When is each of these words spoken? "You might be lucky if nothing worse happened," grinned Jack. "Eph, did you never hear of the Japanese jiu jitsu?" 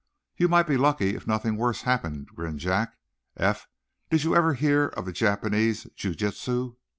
"You 0.35 0.47
might 0.47 0.65
be 0.65 0.77
lucky 0.77 1.13
if 1.15 1.27
nothing 1.27 1.57
worse 1.57 1.83
happened," 1.83 2.29
grinned 2.35 2.57
Jack. 2.57 2.97
"Eph, 3.37 3.67
did 4.09 4.23
you 4.23 4.31
never 4.33 4.55
hear 4.55 4.87
of 4.87 5.05
the 5.05 5.11
Japanese 5.13 5.83
jiu 5.95 6.15
jitsu?" 6.15 6.77